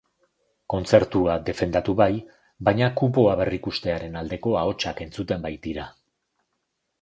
Kontzertua 0.73 1.35
defendatu 1.49 1.93
bai, 1.99 2.07
baina 2.69 2.87
kupoa 3.01 3.35
berrikustearen 3.43 4.19
aldeko 4.23 4.55
ahotsak 4.63 5.05
entzun 5.07 5.35
baitira. 5.47 5.87